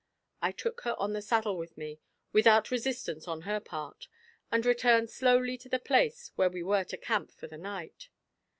I 0.41 0.51
took 0.51 0.81
her 0.81 0.95
on 0.97 1.13
the 1.13 1.21
saddle 1.21 1.55
with 1.59 1.77
me, 1.77 1.99
without 2.33 2.71
resistance 2.71 3.27
on 3.27 3.41
her 3.41 3.59
part, 3.59 4.07
and 4.51 4.65
returned 4.65 5.11
slowly 5.11 5.59
to 5.59 5.69
the 5.69 5.77
place 5.77 6.31
where 6.35 6.49
we 6.49 6.63
were 6.63 6.85
to 6.85 6.97
camp 6.97 7.29
for 7.31 7.45
the 7.45 7.59
night. 7.59 8.09